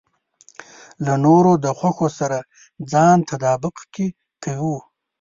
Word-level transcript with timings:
له 1.05 1.13
نورو 1.25 1.51
د 1.63 1.65
خوښو 1.77 2.07
سره 2.19 2.37
ځان 2.91 3.17
تطابق 3.29 3.75
کې 3.93 4.07
کوو. 4.43 4.77